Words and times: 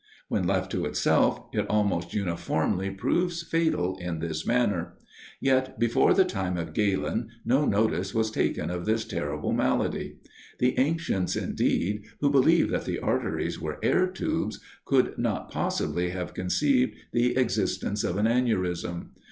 When 0.29 0.47
left 0.47 0.71
to 0.71 0.85
itself, 0.85 1.41
it 1.53 1.67
almost 1.69 2.11
uniformly 2.15 2.89
proves 2.89 3.43
fatal 3.43 3.99
in 3.99 4.17
this 4.17 4.47
manner; 4.47 4.95
yet, 5.39 5.77
before 5.77 6.15
the 6.15 6.25
time 6.25 6.57
of 6.57 6.73
Galen, 6.73 7.29
no 7.45 7.65
notice 7.65 8.11
was 8.11 8.31
taken 8.31 8.71
of 8.71 8.87
this 8.87 9.05
terrible 9.05 9.51
malady. 9.53 10.17
The 10.57 10.73
ancients, 10.79 11.35
indeed, 11.35 12.05
who 12.19 12.31
believed 12.31 12.71
that 12.71 12.85
the 12.85 12.97
arteries 12.97 13.61
were 13.61 13.77
air 13.83 14.07
tubes, 14.07 14.59
could 14.85 15.19
not 15.19 15.51
possibly 15.51 16.09
have 16.09 16.33
conceived 16.33 16.95
the 17.13 17.37
existence 17.37 18.03
of 18.03 18.17
an 18.17 18.25
aneurism. 18.25 19.11